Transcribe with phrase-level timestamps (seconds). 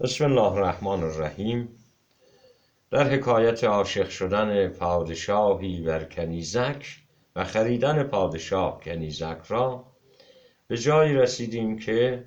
[0.00, 1.68] بسم الله الرحمن الرحیم
[2.90, 6.86] در حکایت عاشق شدن پادشاهی بر کنیزک
[7.36, 9.84] و خریدن پادشاه کنیزک را
[10.66, 12.24] به جایی رسیدیم که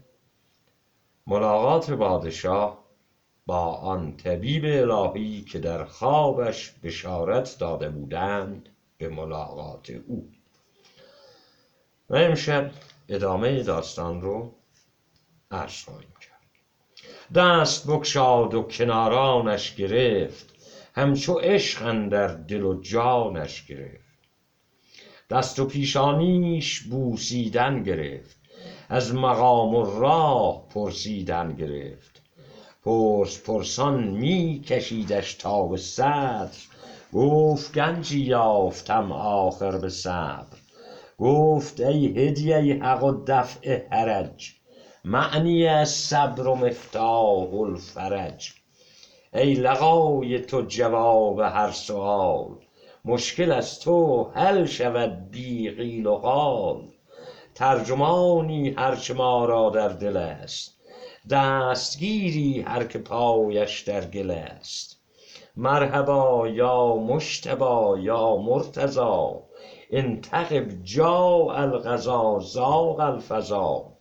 [1.27, 2.85] ملاقات پادشاه
[3.45, 10.29] با آن طبیب الهی که در خوابش بشارت داده بودند به ملاقات او.
[12.09, 12.71] و امشب
[13.09, 14.55] ادامه داستان رو
[15.51, 16.38] عرض خواهیم کرد.
[17.35, 20.53] دست بکشاد و کنارانش گرفت.
[20.93, 24.19] همچو عشق در دل و جانش گرفت.
[25.29, 28.37] دست و پیشانیش بوسیدن گرفت.
[28.89, 32.21] از مقام و راه پرسیدن گرفت.
[32.83, 36.57] پرس پرسان می کشیدش تا به صدر.
[37.13, 40.57] گفت گنجی یافتم آخر به صبر.
[41.17, 44.58] گفت ای هدیه حق و دفع حرج.
[45.05, 48.53] معنی صبر و مفتاح الفرج.
[49.33, 52.55] ای لقای تو جواب هر سؤال
[53.05, 56.81] مشکل از تو حل شود بی قیل و قال.
[57.55, 60.79] ترجمانی هر چه ما را در دل است
[61.29, 65.01] دستگیری هر که پایش در گل است.
[65.55, 69.29] مرحبا یا مجتبی یا مرتضی
[69.91, 73.98] انتخب جاء القضا ضاق الفضا.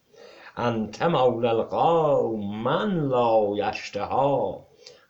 [0.59, 4.55] انت مولی القوم من لا یشتهی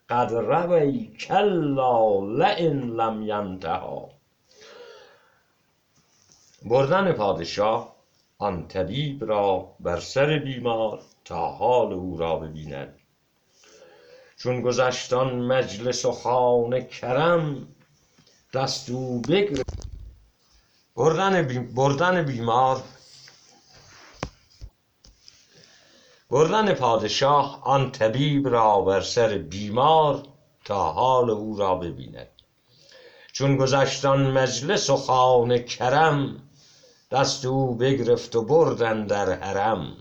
[0.09, 4.01] قد روی کلا لین لم ینتهی
[6.63, 7.95] بردن پادشاه
[8.39, 12.99] آن طبیب را بر سر بیمار تا حال او را ببیند.
[14.37, 17.69] چون گذشت آن مجلس و خانه کرم
[18.55, 19.89] دست او بگرفت.
[21.75, 22.83] بردن بیمار
[26.31, 30.23] بردن پادشاه آن طبیب را بر سر بیمار
[30.65, 32.29] تا حال او را ببیند.
[33.33, 36.43] چون گذشت آن مجلس و خانه کرم
[37.11, 39.97] دست او بگرفت و برد اندر حرم.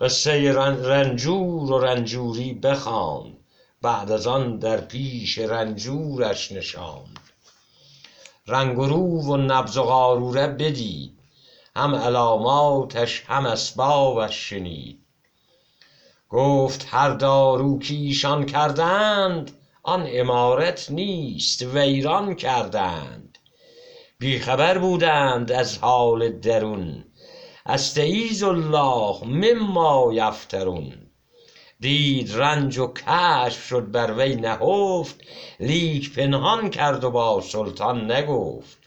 [0.00, 3.36] قصه رنجور و رنجوری بخواند
[3.82, 7.20] بعد از آن در پیش رنجورش نشاند.
[8.46, 11.18] رنگ و رو و نبض و قاروره بدید
[11.76, 15.05] هم علاماتش هم اسبابش شنید.
[16.28, 19.50] گفت هر دارو کایشان کردند
[19.82, 23.38] آن عمارت نیست ویران کردند.
[24.18, 27.04] بی خبر بودند از حال درون
[27.66, 31.10] استعیذ الله مما یفترون.
[31.80, 35.20] دید رنج و کشف شد بر وی نهفت
[35.60, 38.78] لیک پنهان کرد و با سلطان نگفت.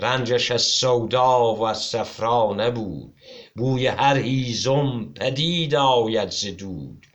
[0.00, 3.14] رنجش از سودا و از صفرا نبود.
[3.56, 7.06] بوی هر هیزم پدید آید ز دود.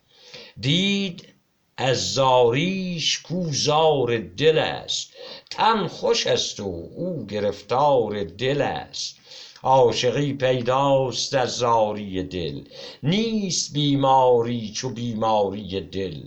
[0.59, 1.33] دید
[1.77, 5.13] از زاریش کاو زار دل است
[5.49, 9.15] تن خوش است و او گرفتار دل است.
[9.63, 12.61] عاشقی پیداست از زاری دل
[13.03, 16.21] نیست بیماری چو بیماری دل.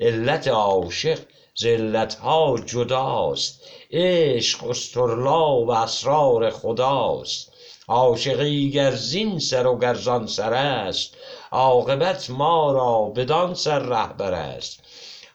[0.00, 1.18] علت عاشق
[1.54, 7.52] ز علت ها جداست عشق اصطرلا و اسرار خداست.
[7.88, 11.14] عاشقی گر زین سر و گر زان سر است
[11.50, 14.80] عاقبت ما را بدان سر رهبر است.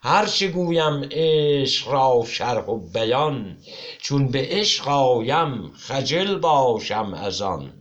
[0.01, 3.57] هر چه گویم عشق را شرح و بیان
[4.01, 7.73] چون به عشق آیم خجل باشم از آن.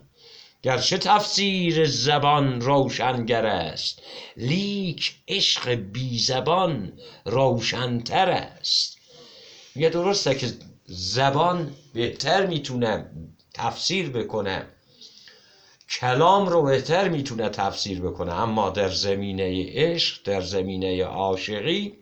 [0.62, 4.02] گرچه تفسیر زبان روشنگر است
[4.36, 6.92] لیک عشق بی زبان
[7.24, 8.98] روشنتر است.
[9.74, 10.46] میگه درسته که
[10.86, 13.10] زبان بهتر می‌تونه
[13.54, 14.66] تفسیر بکنه.
[15.90, 18.32] کلام رو بهتر می‌تونه تفسیر بکنه.
[18.32, 21.98] اما در زمینه عشق در زمینه عاشقی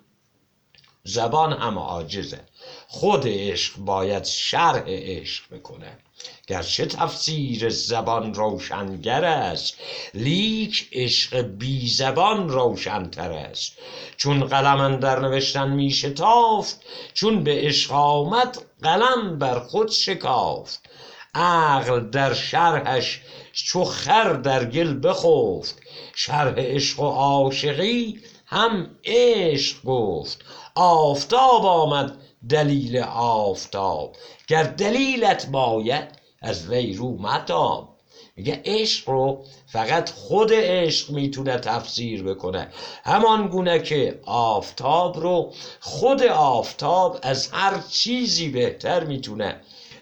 [1.04, 2.40] زبان هم عاجزه.
[2.88, 5.98] خود عشق باید شرح عشق بکنه.
[6.46, 9.74] گرچه تفسیر زبان روشنگر است
[10.14, 13.72] لیک عشق بی زبان روشنتر است.
[14.16, 16.80] چون قلم اندر نوشتن می شتافت
[17.14, 20.90] چون به عشق آمد قلم بر خود شکافت.
[21.34, 23.20] عقل در شرحش
[23.52, 25.80] چو خر در گل بخفت.
[26.14, 30.44] شرح عشق و عاشقی هم عشق گفت.
[30.74, 32.16] آفتاب آمد
[32.48, 34.16] دلیل آفتاب.
[34.48, 36.08] گر دلیلت باید
[36.42, 37.96] از وی رو متاب.
[38.36, 42.68] میگه عشق رو فقط خود عشق می‌تونه تفسیر بکنه.
[43.04, 49.60] همان گونه که آفتاب رو خود آفتاب از هر چیزی بهتر می‌تونه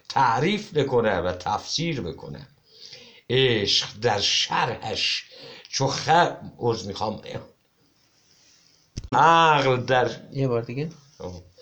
[0.09, 2.49] تعریف بکنه و تفسیر بکنه.
[3.31, 5.25] عشق در شرحش
[5.71, 6.37] چو خر
[6.87, 7.21] می‌خوام.
[9.13, 10.91] عقل در یه بار دیگه.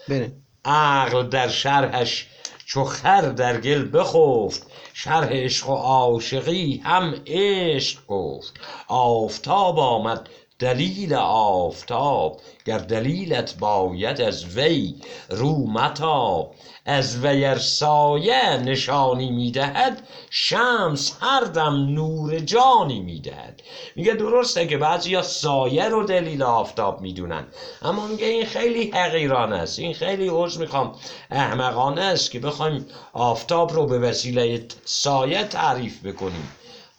[0.09, 0.33] بره
[0.65, 2.27] عقل در شرحش
[2.67, 8.55] چو خر در گل بخفت شرح عشق و عاشقی هم عشق گفت.
[8.89, 10.29] آفتاب آمد
[10.59, 14.95] دلیل آفتاب گر دلیلت باید از وی
[15.31, 16.55] رو متاب.
[16.87, 23.63] از وی ار سایه نشانی می‌دهد شمس هر دم نور جانی می‌دهد.
[23.97, 27.47] میگه درسته که بعضی سایه رو دلیل آفتاب می‌دونن
[27.83, 29.79] اما میگه این خیلی حقیرانه است.
[29.79, 30.95] این خیلی عرض می‌خوام
[31.31, 36.49] احمقانه است که بخوایم آفتاب رو به وسیله سایه تعریف بکنیم.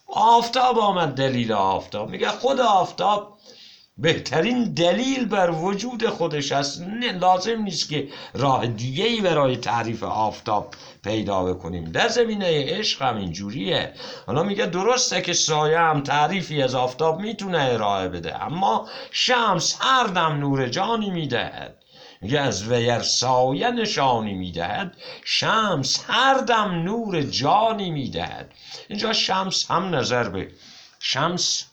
[0.07, 2.09] آفتاب آمد دلیل آفتاب.
[2.09, 3.36] میگه خود آفتاب
[3.99, 6.81] بهترین دلیل بر وجود خودش است.
[7.21, 11.91] لازم نیست که راه دیگه ای برای تعریف آفتاب پیدا بکنیم.
[11.91, 13.93] در زمینه عشق هم اینجوریه.
[14.27, 20.03] حالا میگه درسته که سایه هم تعریفی از آفتاب می‌تونه ارائه بده اما شمس هر
[20.03, 21.83] دم نور جانی می‌دهد.
[22.21, 28.53] میگه از ویر سایه نشانی می‌دهد شمس هر دم نور جانی می‌دهد.
[28.89, 30.51] اینجا شمس هم نظر به
[30.99, 31.65] شمس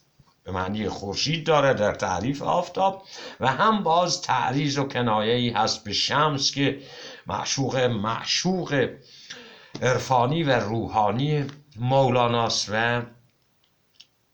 [0.45, 3.03] به معنی خورشید داره در تعریف آفتاب
[3.41, 6.81] و هم باز تعریض و کنایه ای هست به شمس که
[7.27, 8.89] معشوق معشوق
[9.83, 11.45] عرفانی و روحانی
[11.77, 13.03] مولاناست و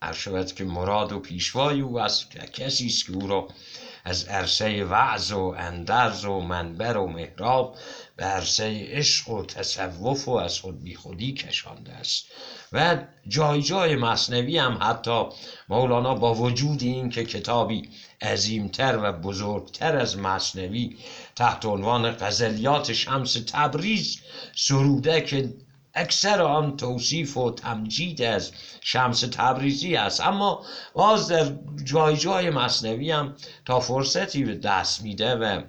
[0.03, 3.49] ارشود که مراد و پیشوای او است کسی است که او را
[4.05, 7.77] از عرصه وعظ و اندرز و منبر و محراب
[8.21, 12.25] به عرصه عشق و تصوف و از خود بی خودی کشانده است.
[12.73, 15.25] و جای جای مصنوی هم حتی
[15.69, 17.91] مولانا با وجود این که کتابی
[18.23, 20.97] عظیمتر و بزرگتر از مصنوی
[21.37, 24.21] تحت عنوان غزلیات شمس تبریز
[24.57, 25.55] سروده که
[25.95, 30.21] اکثر آن توصیف و تمجید از شمس تبریزی است.
[30.21, 30.65] اما
[30.95, 31.53] باز در
[31.85, 35.63] جای جای مصنوی هم تا فرصتی به دست میده و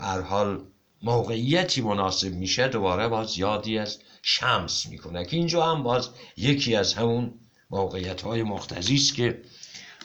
[0.00, 0.71] هر حال
[1.02, 6.94] موقعیتی مناسب میشه دوباره باز یادی از شمس می‌کنه که اینجا هم باز یکی از
[6.94, 7.34] همون
[7.70, 9.42] موقعیت های مختزی است که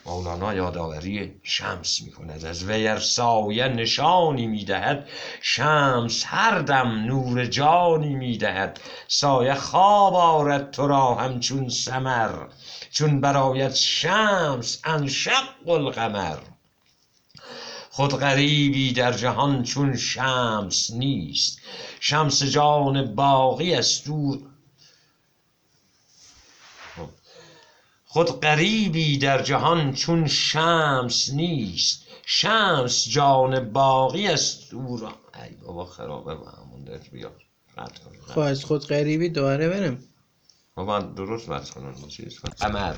[0.06, 5.10] مولانا یادآوری شمس می‌کند از ویر سایه نشانی می‌دهد
[5.42, 8.80] شمس هر دم نور جانی می‌دهد.
[9.08, 12.32] سایه خواب آرد تو را همچون سمر
[12.92, 16.38] چون برایت شمس انشق القمر.
[17.98, 21.60] خود غریبی در جهان چون شمس نیست.
[22.00, 24.40] شمس جان باقی است دور
[28.06, 32.04] خود غریبی در جهان چون شمس نیست.
[32.26, 35.14] شمس جان باقی است او را.
[35.44, 37.32] ای بابا خرابه با همون در بیا.
[38.28, 40.04] خب از خود غریبی دوباره برم
[40.76, 41.96] بابا درست بس کنم.
[42.60, 42.96] قمر.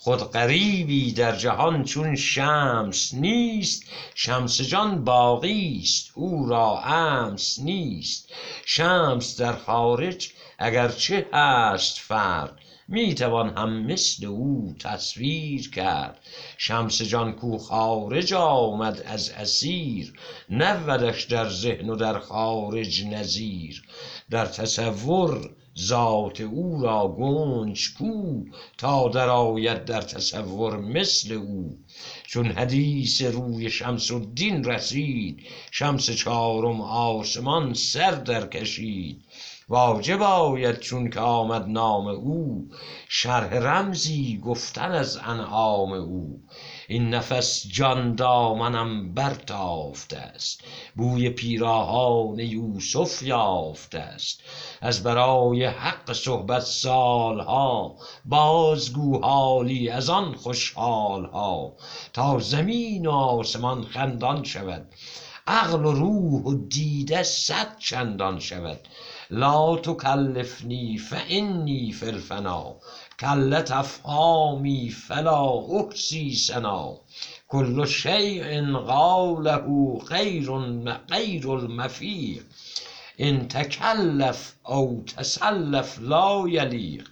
[0.00, 3.82] خود غریبی در جهان چون شمس نیست
[4.14, 8.32] شمس جان باقی است او را امس نیست.
[8.64, 10.28] شمس در خارج
[10.58, 12.58] اگرچه هست فرد
[12.88, 16.20] می توان هم مثل او تصویر کرد.
[16.58, 20.12] شمس جان کو خارج آمد از اسیر
[20.50, 23.82] نبودش در ذهن و در خارج نظیر.
[24.30, 28.44] در تصور ذات او را گنج کو
[28.78, 31.78] تا درآید در تصور مثل او.
[32.26, 39.24] چون حدیث روی شمس الدین رسید شمس چهارم آسمان سر در کشید.
[39.70, 42.68] واجب آید چون که آمد نام او.
[43.08, 46.42] شرح رمزی گفتن از انعام او.
[46.88, 50.60] این نفس جان دامنم برتافته است.
[50.96, 54.40] بوی پیراهان یوسف یافته است.
[54.80, 61.76] از برای حق صحبت سالها بازگو حالی از آن خوشحالها.
[62.12, 64.94] تا زمین و آسمان خندان شود.
[65.46, 68.80] عقل و روح و دیده صد چندان شود.
[69.30, 72.74] لا تكلفني فإني فی الفنا
[73.18, 76.98] کلت افهامی فلا أحصي سنا.
[77.48, 80.58] كل شيء قاله خير
[81.10, 82.42] غير المفيق.
[83.20, 87.04] إن تكلف أو تسلف لا يليق.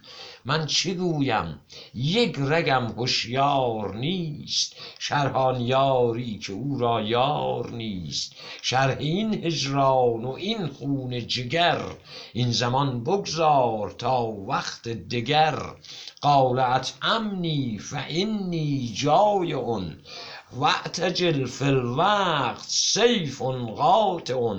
[0.47, 1.59] من چه گویم؟
[1.93, 8.33] یک رگم هوشیار نیست شرح یاری که او را یار نیست.
[8.61, 11.81] شرح این هجران و این خون جگر
[12.33, 15.59] این زمان بگذار تا وقت دگر.
[16.21, 19.81] قال اطعمنی فانی جایع
[20.55, 23.41] واعتجل فی الوقت سیف
[23.75, 24.55] قاطع.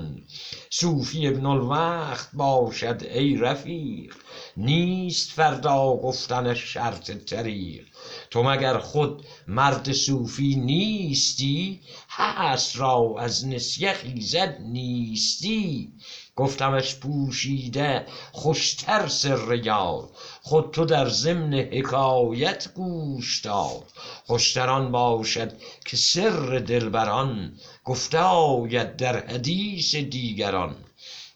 [0.70, 4.14] صوفی ابن الوقت باشد ای رفیق
[4.60, 7.86] نیست فردا گفتن شرط طریق.
[8.30, 15.92] تو مگر خود مرد صوفی نیستی؟ هست را از نسیه خیزد نیستی.
[16.36, 20.10] گفتمش پوشیده خوشتر سر یار.
[20.42, 23.84] خود تو در ضمن حکایت گوش دار.
[24.26, 25.52] خوشتر آن باشد
[25.86, 27.52] که سر دلبران.
[27.84, 30.76] گفته آید در حدیث دیگران.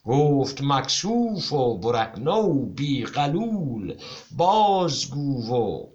[0.07, 3.95] گفت مکشوف و برهنه و بی غلول
[4.37, 5.87] بازگو و.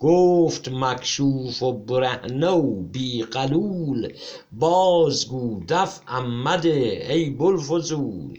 [0.00, 4.12] گفت مکشوف و برهنه و بی غلول
[4.52, 8.38] بازگو دفعم مده ای بوالفضول.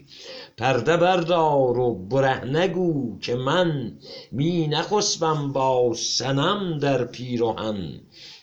[0.56, 3.98] پرده بردار و برهنه گو که من
[4.32, 8.00] می نخسبم با صنم در پیرهن.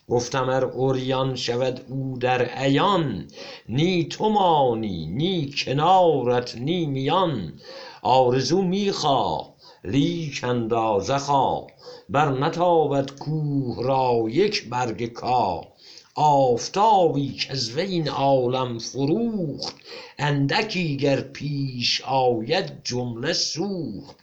[0.10, 3.28] گفتم ار عریان شود او در عیان
[3.70, 7.60] نی تو مانی نی کنارت نی میان.
[8.02, 11.68] آرزو می خواه لیک اندازه خواه
[12.10, 15.68] بر نتابد کوه را یک برگ کاه
[16.16, 19.76] آفتابی کز وی این عالم فروخت
[20.20, 24.16] اندکی گر پیش آید جمله سوخت.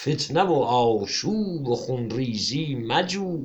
[0.00, 3.38] فتنه و آشوب و خون ریزی مجو.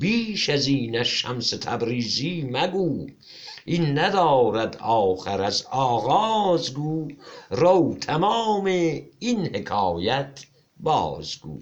[0.00, 3.06] بیش از اینش شمس تبریزی مگو.
[3.64, 7.08] این ندارد آخر از آغاز گو
[7.50, 8.64] رو تمام
[9.18, 10.44] این حکایت
[10.80, 11.58] بازگو.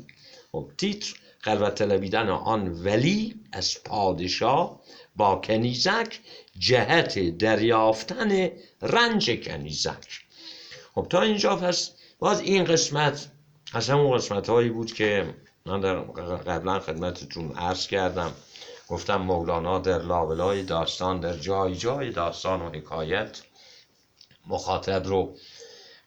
[0.53, 4.81] خب تیتر خلوت طلبیدن آن ولی از پادشاه
[5.17, 6.21] با کنیزک
[6.59, 8.49] جهت دریافتن
[8.83, 10.21] رنج کنیزک.
[10.95, 13.29] خب تا اینجا پس باز این قسمت
[13.73, 15.35] از همون قسمت هایی بود که
[15.69, 15.95] من در
[16.47, 18.33] قبلا خدمتتون عرض کردم.
[18.89, 23.41] گفتم مولانا در لابلای داستان در جای جای داستان و حکایت
[24.47, 25.37] مخاطب رو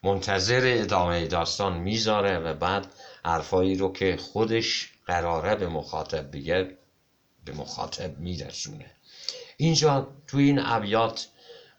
[0.03, 2.87] منتظر ادامه داستان می‌ذاره و بعد
[3.25, 6.77] حرفایی رو که خودش قراره به مخاطب بگه
[7.45, 8.91] به مخاطب میرسونه.
[9.57, 11.27] اینجا تو این ابیات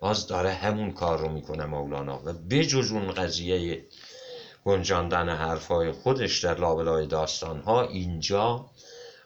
[0.01, 3.85] باز داره همون کار رو می‌کنه مولانا و بجز اون قضیه
[4.64, 8.71] گنجاندن حرفای خودش در لابلای داستان ها اینجا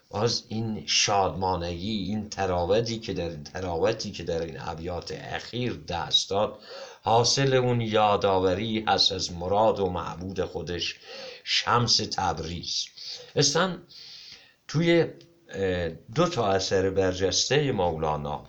[0.09, 6.59] باز این شادمانگی این تراوتی که در تراوتی که در این ابیات اخیر دست داد
[7.01, 10.95] حاصل اون یادآوری هست از مراد و معبود خودش
[11.43, 12.85] شمس تبریز.
[13.35, 13.83] استن
[14.67, 15.05] توی
[16.15, 18.45] دو تا اثر برجسته مولانا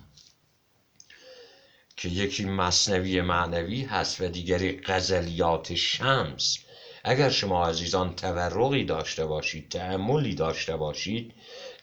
[1.96, 6.58] که یکی مصنوی معنوی هست و دیگری غزلیات شمس.
[7.04, 11.34] اگر شما عزیزان تورقی داشته باشید تعملی داشته باشید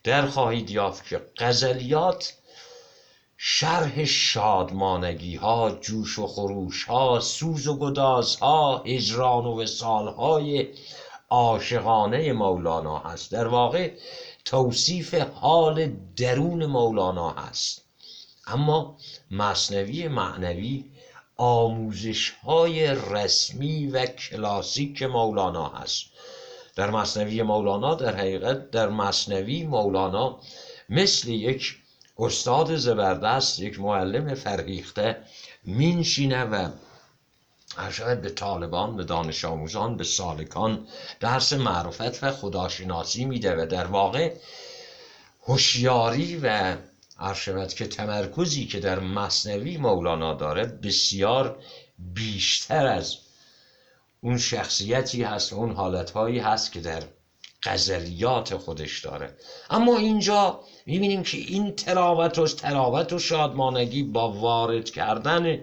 [0.04, 2.34] در خواهید یافت که غزلیات
[3.38, 10.68] شرح شادمانگی ها جوش و خروش ها سوز و گداز ها هجران و وصال های
[11.30, 13.32] عاشقانه مولانا هست.
[13.32, 13.92] در واقع
[14.46, 17.86] توصیف حال درون مولانا هست.
[18.48, 18.98] اما
[19.32, 20.86] مصنوی معنوی
[21.38, 26.06] آموزش های رسمی و کلاسیک مولانا هست.
[26.76, 30.40] در مصنوی مولانا در حقیقت در مصنوی مولانا
[30.90, 31.76] مثل یک
[32.18, 35.18] استاد زبردست یک معلم فرهیخته
[35.64, 36.70] مینشینه و
[37.92, 40.88] شاید به طالبان به دانش آموزان به سالکان
[41.20, 44.34] درس معرفت و خداشناسی میده و در واقع
[45.48, 46.76] هوشیاری و
[47.20, 51.58] عرشبت که تمرکزی که در مصنوی مولانا داره بسیار
[52.00, 53.18] بیشتر از
[54.22, 57.04] اون شخصیتی هست اون حالتهایی هست که در
[57.64, 59.38] غزلیات خودش داره.
[59.70, 65.60] اما اینجا می‌بینیم که این تراوت و تراوت و شادمانگی با وارد کردن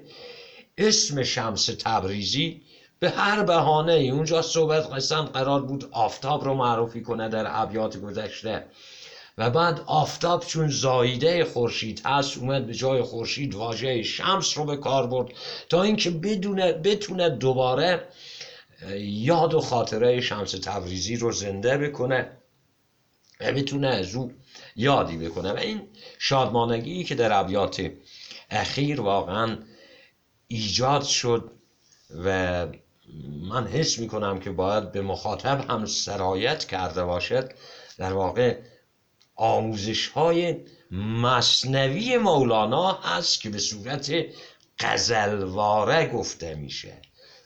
[0.79, 2.63] اسم شمس تبریزی
[2.99, 7.97] به هر بهانه ای اونجا صحبت قسم قرار بود آفتاب رو معرفی کنه در ابیات
[7.97, 8.67] گذشته.
[9.39, 14.77] و بعد آفتاب چون زایده خورشید هست اومد به جای خورشید واژه شمس رو به
[14.77, 15.33] کار برد
[15.69, 18.09] تا اینکه بدونه بتونه دوباره
[18.99, 22.31] یاد و خاطره شمس تبریزی رو زنده بکنه
[23.41, 24.33] و بتونه از او
[24.77, 25.53] یادی بکنه.
[25.53, 25.83] و این
[26.19, 27.91] شادمانگی که در ابیات
[28.51, 29.59] اخیر واقعا
[30.49, 31.51] ایجاد شد
[32.25, 32.67] و
[33.43, 37.53] من حس می‌کنم که باید به مخاطب هم سرایت کرده باشد.
[37.99, 38.59] در واقع
[39.43, 40.57] آموزش های
[40.91, 44.13] مصنوی مولانا هست که به صورت
[44.79, 46.93] قزلواره گفته میشه.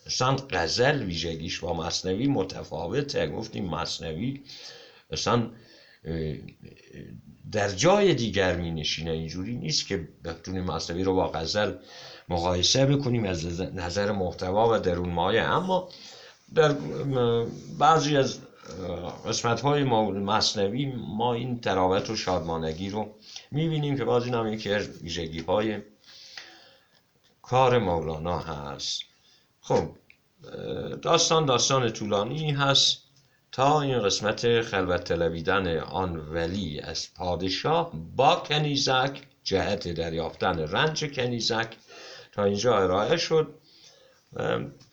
[0.07, 3.27] مثلا قزل ویژگیش با مصنوی متفاوته.
[3.27, 4.41] گفتیم مصنوی
[5.11, 5.51] مثلا
[7.53, 11.73] در جای دیگر می نشینه اینجوری نیست که بتونیم مصنوی رو با غزل
[12.29, 15.89] مقایسه بکنیم از نظر محتوا و درون مایه اما
[16.55, 16.73] در
[17.79, 18.39] بعضی از
[19.27, 23.15] قسمت های مصنوی ما این تراوت و شادمانگی رو
[23.51, 25.83] می‌بینیم که باز این هم یکی از ویژگی های
[27.43, 29.03] کار مولانا هست.
[29.61, 29.89] خب
[31.03, 33.03] داستان داستان طولانی هست
[33.53, 41.77] تا این قسمت خلوت طلبیدن آن ولی از پادشاه با کنیزک جهت دریافتن رنج کنیزک
[42.33, 43.55] تا اینجا ارائه شد.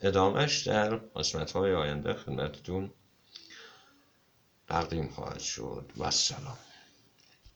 [0.00, 2.90] ادامش در قسمت های آینده خدمتتون
[4.74, 6.58] تقدیم خواهد شد و سلام